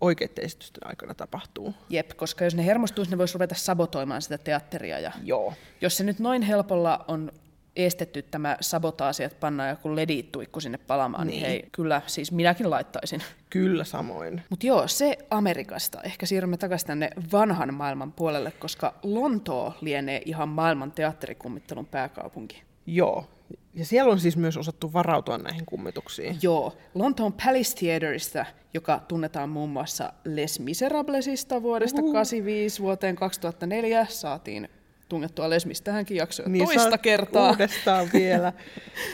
[0.00, 1.74] oikeiden esitysten aikana tapahtuu.
[1.88, 4.98] Jep, koska jos ne hermostuisi, ne voisi ruveta sabotoimaan sitä teatteria.
[4.98, 5.54] Ja Joo.
[5.80, 7.32] jos se nyt noin helpolla on
[7.76, 11.46] estetty tämä sabotaasi, että pannaan joku ledituikku sinne palamaan, niin, Niin.
[11.46, 13.22] hei, kyllä, siis minäkin laittaisin.
[13.50, 14.42] Kyllä samoin.
[14.50, 16.02] Mutta joo, se Amerikasta.
[16.02, 22.62] Ehkä siirrymme takaisin tänne vanhan maailman puolelle, koska Lontoo lienee ihan maailman teatterikummittelun pääkaupunki.
[22.86, 23.26] Joo.
[23.74, 26.38] Ja siellä on siis myös osattu varautua näihin kummituksiin.
[26.42, 34.68] Joo, Lontoon Palace Theaterista, joka tunnetaan muun muassa Les Miserablesista vuodesta 1985 vuoteen 2004, saatiin
[35.10, 37.50] tungettua Les Mis tähänkin jaksoon niin, toista kertaa.
[37.50, 38.52] Uudestaan vielä.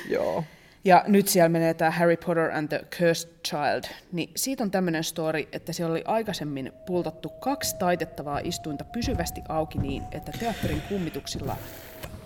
[0.09, 0.45] Joo.
[0.85, 5.05] Ja nyt siellä menee tämä Harry Potter and the Cursed Child, niin siitä on tämmöinen
[5.05, 11.57] story, että siellä oli aikaisemmin pultattu kaksi taitettavaa istuinta pysyvästi auki niin, että teatterin kummituksilla...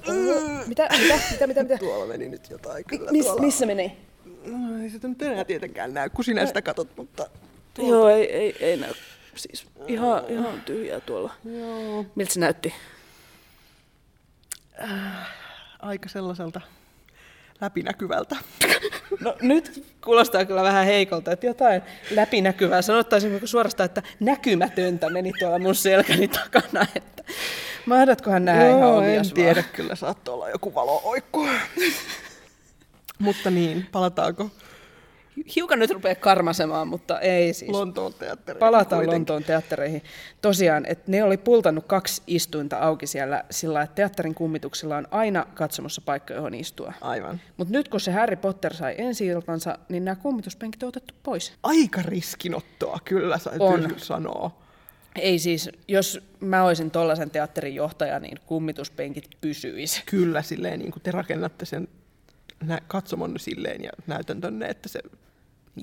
[0.09, 1.78] Oho, mitä, mitä, mitä, mitä, mitä?
[1.78, 3.12] Tuolla meni nyt jotain kyllä.
[3.12, 3.42] Miss, tuolla.
[3.42, 3.96] missä meni?
[4.46, 7.26] No, ei sitä nyt enää tietenkään näy, kun sinä sitä katot, mutta
[7.78, 8.92] Joo, ei, ei, ei näy.
[9.35, 11.33] Siis ihan, ihan tyhjää tuolla.
[11.44, 12.04] Joo.
[12.14, 12.74] Miltä se näytti?
[15.79, 16.61] Aika sellaiselta
[17.61, 18.37] läpinäkyvältä.
[19.21, 22.83] No nyt kuulostaa kyllä vähän heikolta, että jotain läpinäkyvää.
[22.83, 26.87] Sanottaisin suorastaan, että näkymätöntä meni tuolla mun selkäni takana.
[26.95, 27.25] Että
[27.87, 31.49] mahdatkohan nähdä ihan Joo, omias en tiedä, kyllä saattoi olla joku valo-oikku.
[33.19, 34.51] Mutta niin, palataanko
[35.57, 37.71] Hiukan nyt rupeaa karmasemaan, mutta ei siis.
[37.71, 38.59] Lontoon teatteriin?
[38.61, 39.12] Palataan kuitenkin?
[39.14, 40.03] Lontoon teattereihin.
[40.43, 45.47] Tosiaan, että ne oli pultannut kaksi istuinta auki siellä sillä että teatterin kummituksilla on aina
[45.55, 46.93] katsomossa paikka, johon istua.
[47.01, 47.40] Aivan.
[47.57, 51.53] Mutta nyt kun se Harry Potter sai ensi iltansa, niin nämä kummituspenkit on otettu pois.
[51.62, 53.95] Aika riskinottoa, kyllä sa- On.
[53.97, 54.61] sanoa.
[55.16, 60.03] Ei siis, jos mä olisin tollaisen teatterin johtaja, niin kummituspenkit pysyisi.
[60.07, 61.88] Kyllä silleen, niin kuin te rakennatte sen
[62.66, 65.01] nä- katsomon silleen ja näytäntönnne, että se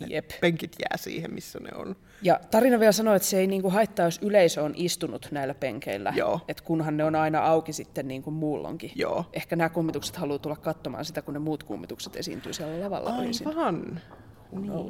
[0.08, 0.30] Jep.
[0.42, 1.96] penkit jää siihen, missä ne on.
[2.22, 6.14] Ja tarina vielä sanoo, että se ei niinku haittaa, jos yleisö on istunut näillä penkeillä.
[6.16, 6.40] Joo.
[6.48, 8.92] Et kunhan ne on aina auki sitten niin kuin muullonkin.
[8.96, 9.26] Joo.
[9.34, 13.10] Ehkä nämä kummitukset haluaa tulla katsomaan sitä, kun ne muut kummitukset esiintyy siellä lavalla.
[13.10, 14.02] Aivan.
[14.52, 14.90] Niin.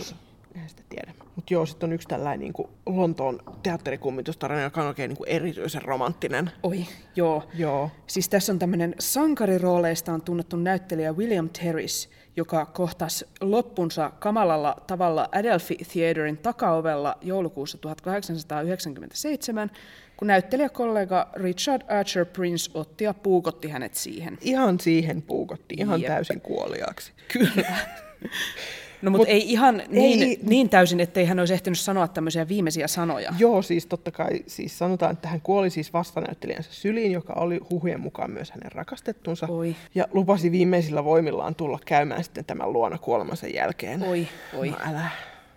[0.58, 1.13] Eihän sitä tiedä.
[1.36, 5.30] Mutta joo, sitten on yksi tällainen niin kuin Lontoon teatterikummitustarina, joka on oikein niin kuin
[5.30, 6.52] erityisen romanttinen.
[6.63, 7.50] Oi, joo.
[7.54, 7.91] Joo.
[8.08, 15.78] Siis tässä on tämmöinen sankarirooleistaan tunnettu näyttelijä William Terris, joka kohtasi loppunsa kamalalla tavalla Adelphi
[15.93, 19.72] Theaterin takaovella joulukuussa 1897,
[20.17, 24.38] kun näyttelijäkollega Richard Archer Prince otti ja puukotti hänet siihen.
[24.41, 26.08] Ihan siihen puukottiin, ihan Jep.
[26.08, 27.12] täysin kuoliaaksi.
[27.34, 27.76] Kyllä.
[29.01, 32.47] No mutta Mut ei ihan niin, ei- niin täysin, ettei hän olisi ehtinyt sanoa tämmöisiä
[32.47, 33.33] viimeisiä sanoja.
[33.39, 37.99] Joo, siis totta kai siis sanotaan, että hän kuoli siis vastanäyttelijänsä syliin, joka oli huhujen
[37.99, 39.47] mukaan myös hänen rakastettunsa.
[39.49, 39.75] Oi.
[39.95, 44.03] Ja lupasi viimeisillä voimillaan tulla käymään sitten tämän luona kuolemansa jälkeen.
[44.03, 44.69] Oi, oi.
[44.69, 45.10] No älä.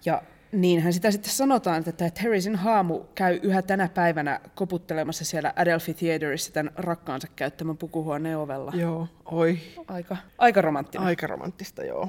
[0.05, 0.23] Ja
[0.53, 6.53] niinhän sitä sitten sanotaan, että tämä haamu käy yhä tänä päivänä koputtelemassa siellä Adelphi Theaterissa
[6.53, 8.73] tämän rakkaansa käyttämän pukuhuoneen ovella.
[8.75, 9.59] Joo, oi.
[9.89, 11.07] Aika, aika romanttinen.
[11.07, 12.09] Aika romanttista, joo.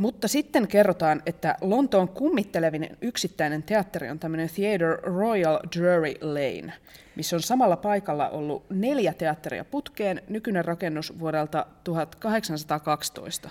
[0.00, 6.72] Mutta sitten kerrotaan, että Lontoon kummittelevin yksittäinen teatteri on tämmöinen Theatre Royal Drury Lane,
[7.16, 13.50] missä on samalla paikalla ollut neljä teatteria putkeen, nykyinen rakennus vuodelta 1812.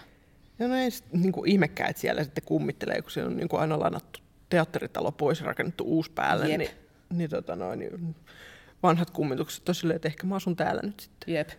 [0.59, 3.79] Ja näin niin kuin ihmekään, että siellä sitten kummittelee, kun se on niin kuin aina
[3.79, 6.57] lainattu teatteritalo pois ja rakennettu uusi päälle, Jep.
[6.57, 6.71] niin,
[7.09, 8.15] niin, tota noin, niin
[8.83, 11.33] vanhat kummitukset on silleen, että ehkä mä asun täällä nyt sitten.
[11.33, 11.49] Jep.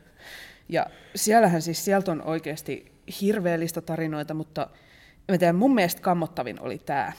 [0.68, 4.68] Ja siellähän siis, sieltä on oikeasti hirveellistä tarinoita, mutta
[5.28, 7.12] mä tiedän, mun mielestä kammottavin oli tämä,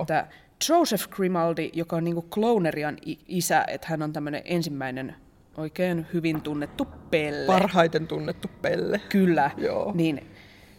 [0.00, 0.26] että
[0.68, 5.14] Joseph Grimaldi, joka on niinku Clownerian i- isä, että hän on tämmöinen ensimmäinen
[5.56, 7.46] oikein hyvin tunnettu pelle.
[7.46, 9.00] Parhaiten tunnettu pelle.
[9.08, 9.50] Kyllä.
[9.56, 9.92] Joo.
[9.94, 10.30] Niin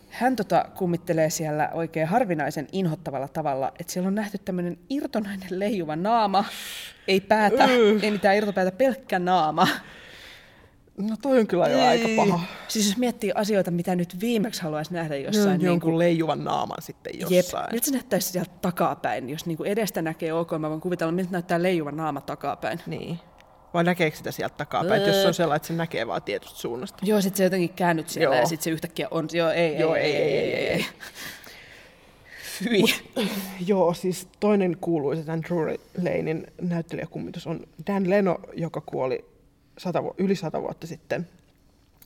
[0.09, 5.95] hän tota kummittelee siellä oikein harvinaisen inhottavalla tavalla, että siellä on nähty tämmöinen irtonainen leijuva
[5.95, 6.45] naama,
[7.07, 7.65] ei päätä,
[8.01, 9.67] ei mitään irtopäätä, pelkkä naama.
[10.97, 12.39] No toi on kyllä jo aika paha.
[12.67, 16.43] Siis jos miettii asioita, mitä nyt viimeksi haluaisi nähdä Jossain jossain, niin jonkun kuin, leijuvan
[16.43, 17.71] naaman sitten jep, jossain.
[17.71, 21.31] miltä se näyttäisi sieltä takapäin, jos niin kuin edestä näkee ok, mä voin kuvitella, miltä
[21.31, 22.79] näyttää leijuva naama takapäin.
[22.87, 23.19] Niin.
[23.73, 26.59] Vai näkeekö sitä sieltä takapäin, että jos se on sellainen, että se näkee vaan tietystä
[26.59, 27.05] suunnasta.
[27.05, 28.41] Joo, sitten se jotenkin käännyt siellä Joo.
[28.41, 30.85] ja sitten se yhtäkkiä on, joo, ei, Joo, ei, ei, ei, ei, ei.
[32.65, 32.83] Hyi.
[33.67, 39.32] Joo, siis toinen kuuluisa tämän Drury Lanein näyttelijäkummitus on Dan Leno, joka kuoli
[39.83, 41.27] sata, yli sata vuotta sitten,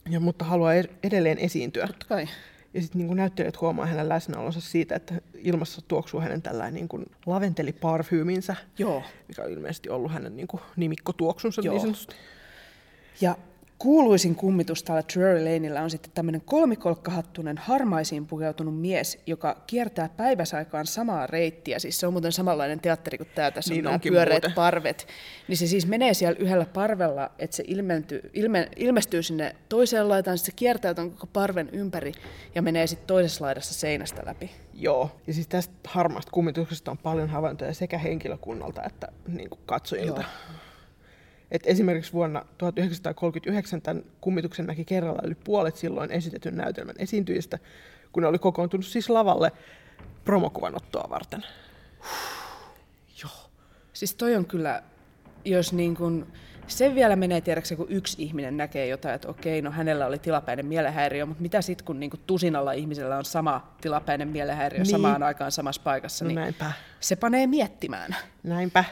[0.10, 1.88] ja, mutta haluaa ed- edelleen esiintyä.
[1.88, 2.28] Totta kai.
[2.74, 7.06] Ja sitten niin näyttelijät huomaa hänen läsnäolonsa siitä, että ilmassa tuoksuu hänen tällainen niin kuin
[7.26, 9.04] laventeliparfyyminsä, Joo.
[9.28, 11.74] mikä on ilmeisesti ollut hänen niin kuin nimikkotuoksunsa Joo.
[11.74, 12.16] niin sanotusti.
[13.22, 13.36] Ja
[13.78, 20.86] kuuluisin kummitus täällä Drury Laneillä on sitten tämmöinen kolmikolkkahattunen harmaisiin pukeutunut mies, joka kiertää päiväsaikaan
[20.86, 21.80] samaa reittiä.
[21.80, 24.56] Siis se on muuten samanlainen teatteri kuin tämä, tässä Niin on nämä pyöreät muuten.
[24.56, 25.08] parvet.
[25.48, 30.38] Niin se siis menee siellä yhdellä parvella, että se ilmentyy, ilme, ilmestyy sinne toiseen laitaan,
[30.38, 32.12] sitten se kiertää ton koko parven ympäri
[32.56, 34.52] ja menee sitten toisessa laidassa seinästä läpi.
[34.74, 40.22] Joo, ja siis tästä harmaasta kummituksesta on paljon havaintoja sekä henkilökunnalta että niin katsojilta.
[40.22, 40.58] Joo.
[41.52, 47.60] Et esimerkiksi vuonna 1939 tämän kummituksen näki kerralla yli puolet silloin esitetyn näytelmän esiintyjistä,
[48.12, 49.52] kun ne oli kokoontunut siis lavalle
[50.26, 51.44] promokuvanottoa varten.
[53.94, 54.84] Siis toi on kyllä,
[55.46, 56.28] jos niin kun,
[56.68, 60.66] se vielä menee tiedäksä, kun yksi ihminen näkee jotain, että okei, no hänellä oli tilapäinen
[60.66, 64.86] mielenhäiriö, mutta mitä sitten, kun niin kun tusinalla ihmisellä on sama tilapäinen mielenhäiriö Niin.
[64.92, 68.16] samaan aikaan samassa paikassa, No niin näinpä, se panee miettimään.
[68.44, 68.84] näinpä.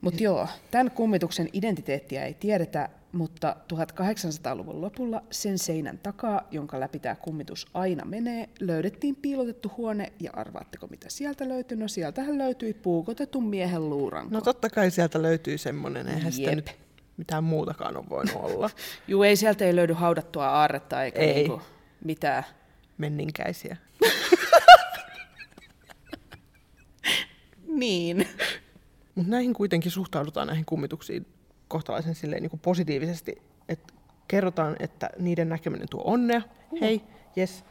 [0.00, 6.98] Mutta joo, tämän kummituksen identiteettiä ei tiedetä, mutta 1800-luvun lopulla sen seinän takaa, jonka läpi
[6.98, 11.76] tämä kummitus aina menee, löydettiin piilotettu huone, ja arvaatteko mitä sieltä löytyi?
[11.76, 14.34] No sieltähän löytyi puukotetun miehen luuranko.
[14.34, 16.76] No totta kai sieltä löytyy semmoinen, eihän sitä nyt
[17.16, 18.70] mitään muutakaan ole voinut olla.
[19.08, 21.34] Juu, ei sieltä ei löydy haudattua aarretta eikä Ei.
[21.34, 21.62] Niinku
[22.04, 22.44] mitään.
[22.98, 23.76] Menninkäisiä.
[27.66, 28.28] Niin.
[29.18, 31.26] Mutta näihin kuitenkin suhtaudutaan näihin kummituksiin
[31.68, 33.94] kohtalaisen silleen niin kuin positiivisesti, että
[34.28, 36.42] kerrotaan, että niiden näkeminen tuo onnea,
[36.80, 37.02] hei,
[37.38, 37.64] yes.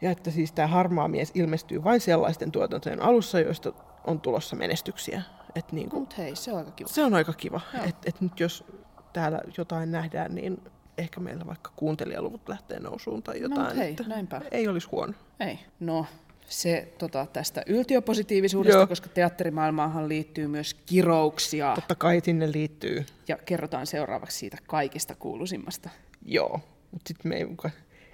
[0.00, 3.72] Ja että siis tämä harmaa mies ilmestyy vain sellaisten tuotantojen alussa, joista
[4.06, 5.22] on tulossa menestyksiä.
[5.54, 6.88] Et niin kuin, Mut hei, se on aika kiva.
[6.88, 7.60] se on aika kiva.
[7.74, 8.64] Että et nyt jos
[9.12, 10.62] täällä jotain nähdään, niin
[10.98, 13.66] ehkä meillä vaikka kuuntelijaluvut lähtee nousuun tai jotain.
[13.68, 14.40] mut hei, että näinpä.
[14.50, 15.12] Ei olisi huono.
[15.40, 15.58] Ei.
[15.80, 16.06] No,
[16.48, 18.86] se tota, tästä yltiöpositiivisuudesta, Joo.
[18.86, 21.72] koska teatterimaailmaahan liittyy myös kirouksia.
[21.74, 25.90] Totta kai sinne liittyy, Ja kerrotaan seuraavaksi siitä kaikista kuuluisimmasta.
[26.26, 26.60] joo.
[26.92, 27.70] Mutta sitten me ei, muka-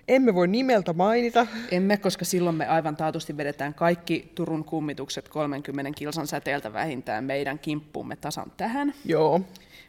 [0.08, 1.46] emme voi nimeltä mainita.
[1.70, 7.58] Emme, koska silloin me aivan taatusti vedetään kaikki Turun kummitukset 30 kilsan säteeltä vähintään meidän
[7.58, 8.94] kimppuumme tasan tähän.
[9.04, 9.40] Joo,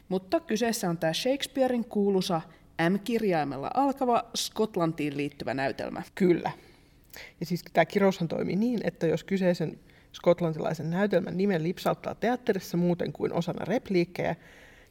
[0.10, 2.42] Mutta kyseessä on tämä Shakespearein kuuluisa
[2.90, 6.02] M-kirjaimella alkava Skotlantiin liittyvä näytelmä.
[6.16, 6.52] Kyllä.
[7.40, 9.80] Ja siis tämä kiroushan toimii niin, että jos kyseisen
[10.14, 14.36] skotlantilaisen näytelmän nimen lipsauttaa teatterissa muuten kuin osana repliikkejä,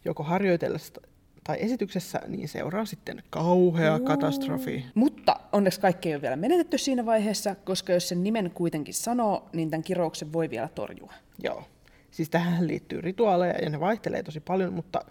[0.04, 1.00] joko harjoitellessa
[1.44, 4.84] tai esityksessä, niin seuraa sitten kauhea katastrofi.
[4.94, 9.48] Mutta onneksi kaikki ei ole vielä menetetty siinä vaiheessa, koska jos sen nimen kuitenkin sanoo,
[9.52, 11.12] niin tämän kirouksen voi vielä torjua.
[11.42, 11.64] Joo.
[12.10, 15.04] Siis tähän liittyy rituaaleja ja ne vaihtelee tosi paljon, mutta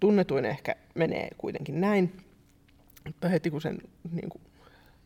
[0.00, 2.16] tunnetuin ehkä menee kuitenkin näin.
[3.04, 3.78] Mutta heti kun sen
[4.12, 4.42] niin kuin,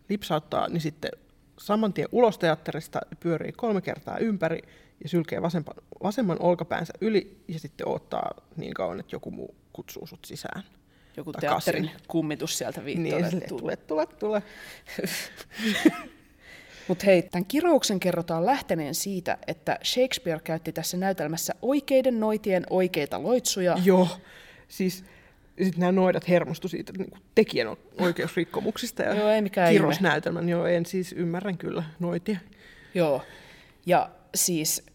[0.09, 1.11] lipsauttaa, niin sitten
[1.62, 4.62] saman tien ulos teatterista pyörii kolme kertaa ympäri
[5.03, 10.07] ja sylkee vasemman, vasemman olkapäänsä yli ja sitten odottaa niin kauan, että joku muu kutsuu
[10.07, 10.62] sut sisään.
[11.16, 11.73] Joku Takaisin.
[11.75, 13.18] teatterin kummitus sieltä viittaa.
[13.18, 14.42] Niin, tule, tule, tule.
[16.88, 23.23] Mutta hei, tämän kirouksen kerrotaan lähteneen siitä, että Shakespeare käytti tässä näytelmässä oikeiden noitien oikeita
[23.23, 23.77] loitsuja.
[23.85, 24.09] Joo,
[24.68, 25.05] siis
[25.58, 30.48] sitten nämä noidat hermostu siitä niin kuin tekijän oikeusrikkomuksista ja Joo, ei mikään kirosnäytelmän.
[30.48, 32.38] Joo, en siis ymmärrän kyllä noitia.
[32.94, 33.22] Joo.
[33.86, 34.86] Ja siis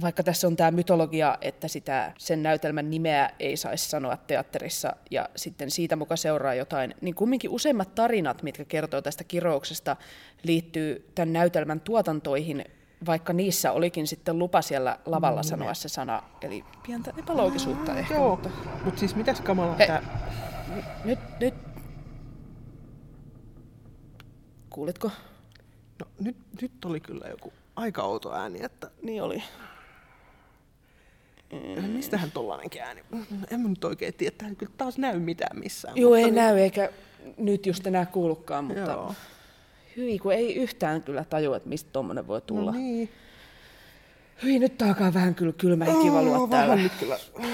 [0.00, 5.28] vaikka tässä on tämä mytologia, että sitä, sen näytelmän nimeä ei saisi sanoa teatterissa ja
[5.36, 9.96] sitten siitä muka seuraa jotain, niin kumminkin useimmat tarinat, mitkä kertoo tästä kirouksesta,
[10.42, 12.64] liittyy tämän näytelmän tuotantoihin,
[13.06, 16.22] vaikka niissä olikin sitten lupa siellä lavalla sanoa se sana.
[16.42, 18.14] Eli pientä epäloogisuutta ehkä.
[18.14, 18.50] Joo, Mutta
[18.84, 19.86] mutta siis mitäs kamalaa Hei.
[19.86, 20.02] tämä...
[21.04, 21.54] nyt, nyt.
[24.70, 25.10] Kuulitko?
[26.00, 29.42] No, nyt, nyt oli kyllä joku aika outo ääni, että Niin oli.
[31.52, 31.82] mm.
[31.84, 33.02] mistähän tollainenkin ääni?
[33.50, 35.96] En mä nyt oikein tiedä, että kyllä taas näy mitään missään.
[35.96, 36.90] Joo, ei niin- näy eikä
[37.38, 39.14] nyt just enää kuulukaan, mutta Joo.
[39.96, 42.72] Hyi, kun ei yhtään kyllä tajua, että mistä tuommoinen voi tulla.
[42.72, 43.08] No niin.
[44.42, 46.72] Hyi, nyt alkaa vähän kyllä kylmä hiki valua Oh, täällä.
[46.72, 47.18] vähän nyt kyllä.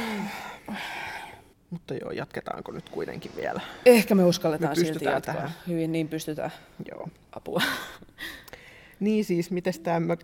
[1.71, 3.61] Mutta joo, jatketaanko nyt kuitenkin vielä?
[3.87, 5.35] Ehkä me uskalletaan Me silti jatkaa.
[5.35, 5.51] tähän.
[5.69, 6.51] Hyvin, niin pystytään.
[6.91, 7.09] Joo.
[7.33, 7.63] Apua.
[9.01, 10.17] Niin siis, mites tämä mm,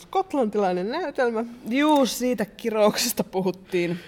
[0.00, 1.44] skotlantilainen näytelmä?
[1.68, 3.98] Juu, siitä kirouksesta puhuttiin.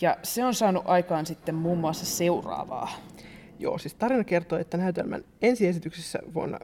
[0.00, 2.92] Ja se on saanut aikaan sitten muun muassa seuraavaa.
[3.58, 6.58] Joo, siis tarina kertoo, että näytelmän ensiesityksessä vuonna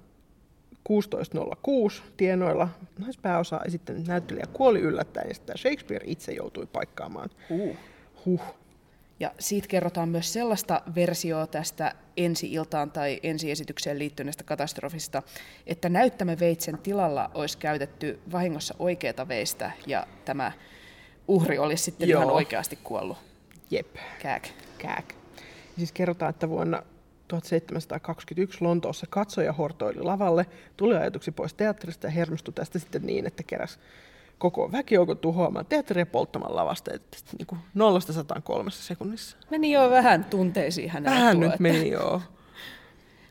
[0.84, 7.30] 1606 tienoilla naispääosaa esittänyt näyttelijä kuoli yllättäen ja sitten Shakespeare itse joutui paikkaamaan.
[7.50, 7.76] Uh.
[8.26, 8.40] Huh.
[9.20, 15.22] Ja siitä kerrotaan myös sellaista versioa tästä ensi-iltaan tai ensiesitykseen liittyneestä katastrofista,
[15.66, 20.52] että näyttämöveitsen tilalla olisi käytetty vahingossa oikeata veistä ja tämä
[21.28, 22.22] uhri olisi sitten Joo.
[22.22, 23.18] ihan oikeasti kuollut.
[23.70, 23.96] Jep.
[24.22, 24.48] Kääk.
[24.78, 25.19] Kääk.
[25.78, 26.82] Siis kerrotaan, että vuonna
[27.28, 33.42] 1721 Lontoossa katsoja hortoili lavalle, tuli ajatuksi pois teatterista ja hermostui tästä sitten niin, että
[33.42, 33.78] keräs
[34.38, 36.90] koko väkijoukon tuhoamaan teatteria polttamaan lavasta
[37.38, 39.36] niin kuin nollasta sataan kolmessa sekunnissa.
[39.50, 42.22] Meni jo vähän tunteisiin hänellä Vähän tuo, nyt että- meni joo.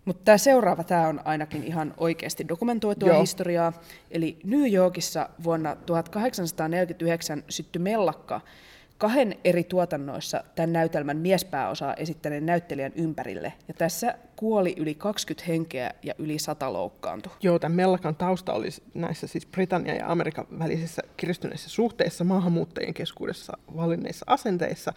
[0.06, 3.22] Mutta tämä seuraava, tämä on ainakin ihan oikeasti dokumentoitua Joo.
[3.22, 3.74] historiaa.
[4.12, 8.42] Eli New Yorkissa vuonna 1849 syttyi mellakka
[9.00, 13.54] kahden eri tuotannoissa tämän näytelmän miespääosaa esittäneen näyttelijän ympärille.
[13.68, 17.34] Ja tässä kuoli yli 20 henkeä ja yli 100 loukkaantui.
[17.42, 23.58] Joo, tämän mellakan tausta oli näissä siis Britannian ja Amerikan välisissä kiristyneissä suhteissa, maahanmuuttajien keskuudessa
[23.76, 24.94] valinneissa asenteissa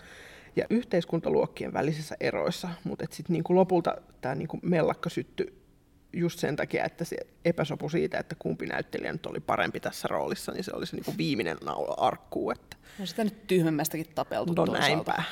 [0.56, 2.68] ja yhteiskuntaluokkien välisissä eroissa.
[2.84, 5.61] Mutta sitten niinku lopulta tämä niinku mellakka syttyi
[6.12, 10.52] just sen takia, että se epäsopu siitä, että kumpi näyttelijä nyt oli parempi tässä roolissa,
[10.52, 12.52] niin se oli se niinku viimeinen naula arkkuun.
[12.52, 14.88] Että On sitä nyt tyhmemmästäkin tapeltu no toisaalta.
[14.88, 15.22] näinpä.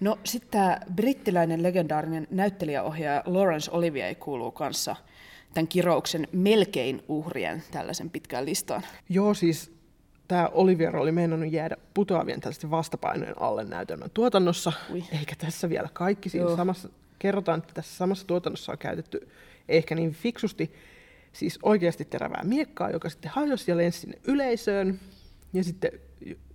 [0.00, 4.96] No sitten tämä brittiläinen legendaarinen näyttelijäohjaaja Laurence Olivier kuuluu kanssa
[5.54, 8.82] tämän kirouksen melkein uhrien tällaisen pitkään listaan.
[9.08, 9.72] Joo, siis
[10.28, 15.04] tämä Olivier oli meinannut jäädä putoavien tällaisten vastapainojen alle näytelmän tuotannossa, Ui.
[15.12, 16.28] eikä tässä vielä kaikki.
[16.28, 19.28] Siinä samassa, kerrotaan, että tässä samassa tuotannossa on käytetty
[19.68, 20.72] ehkä niin fiksusti
[21.32, 25.00] siis oikeasti terävää miekkaa, joka sitten hajosi ja lensi sinne yleisöön.
[25.52, 25.90] Ja sitten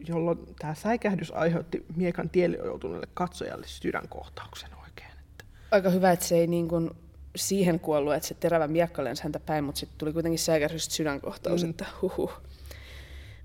[0.08, 5.12] jolloin tämä säikähdys aiheutti miekan tielle joutuneelle katsojalle sydänkohtauksen oikein.
[5.12, 5.45] Että.
[5.71, 6.91] Aika hyvä, että se ei niin kuin
[7.36, 11.63] siihen kuollut, että se terävä miekka lensi häntä päin, mutta sitten tuli kuitenkin säikähdys sydänkohtaus,
[11.63, 11.69] mm.
[11.69, 12.41] että huhuh.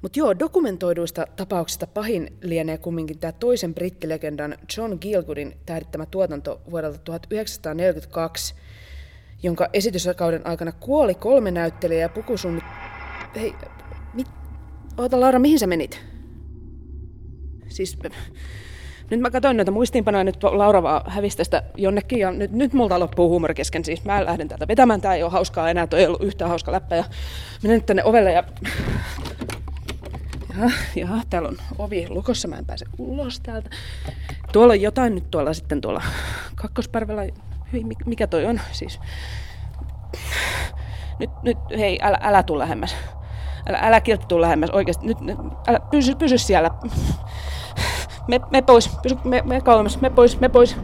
[0.02, 6.98] Mutta joo, dokumentoiduista tapauksista pahin lienee kumminkin tämä toisen brittilegendan John Gielgudin tähdittämä tuotanto vuodelta
[6.98, 8.54] 1942,
[9.42, 12.64] jonka esityskauden aikana kuoli kolme näyttelijää ja pukusunnit...
[13.36, 13.54] Hei,
[14.14, 14.26] mit...
[14.96, 16.00] Oota Laura, mihin sä menit?
[17.68, 17.98] Siis
[19.10, 23.00] nyt mä katsoin näitä muistiinpanoja, nyt Laura vaan hävisi tästä jonnekin ja nyt, nyt multa
[23.00, 23.84] loppuu huumori kesken.
[23.84, 26.72] Siis mä lähden täältä vetämään, tää ei ole hauskaa enää, toi ei ollut yhtään hauska
[26.72, 27.04] läppä ja
[27.62, 28.44] menen nyt tänne ovelle ja...
[30.58, 33.70] Ja, ja täällä on ovi lukossa, mä en pääse ulos täältä.
[34.52, 36.02] Tuolla on jotain nyt tuolla sitten tuolla
[36.54, 37.22] kakkosparvella.
[37.72, 39.00] Hyi, mikä toi on siis?
[41.18, 42.96] Nyt, nyt hei, älä, älä tuu lähemmäs.
[43.68, 45.06] Älä, älä kiltti tuu lähemmäs oikeasti.
[45.06, 46.70] Nyt, nyt älä, pysy, pysy siellä.
[48.28, 50.76] Me, me pois, pysy, me, me kauemmas, me pois, me pois.